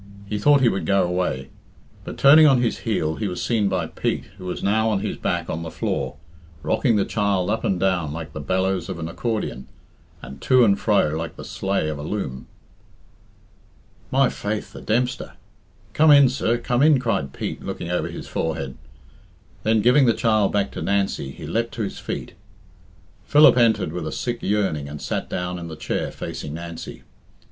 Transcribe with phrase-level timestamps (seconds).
[0.25, 1.49] He thought he would go away.
[2.05, 5.15] But turning on his heel, he was seen by Pete, who was now on his
[5.15, 6.15] back on the floor,
[6.63, 9.67] rocking the child up and down like the bellows of an accordion,
[10.19, 12.47] and to and fro like the sleigh of a loom.
[14.09, 15.33] "My faith, the Dempster!
[15.93, 18.75] Come in, sir, come in," cried Pete, looking over his forehead.
[19.61, 22.33] Then, giving the child back to Nancy, he leapt to his feet.
[23.25, 27.03] Philip entered with a sick yearning and sat down in the chair facing Nancy.